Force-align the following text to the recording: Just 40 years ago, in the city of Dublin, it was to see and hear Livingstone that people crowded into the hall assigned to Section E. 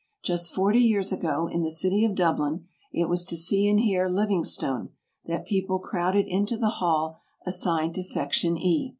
Just 0.23 0.51
40 0.55 0.79
years 0.79 1.11
ago, 1.11 1.45
in 1.47 1.61
the 1.61 1.69
city 1.69 2.03
of 2.05 2.15
Dublin, 2.15 2.65
it 2.91 3.07
was 3.07 3.23
to 3.25 3.37
see 3.37 3.69
and 3.69 3.79
hear 3.79 4.07
Livingstone 4.09 4.89
that 5.25 5.45
people 5.45 5.77
crowded 5.77 6.25
into 6.27 6.57
the 6.57 6.69
hall 6.81 7.19
assigned 7.45 7.93
to 7.93 8.01
Section 8.01 8.57
E. 8.57 8.89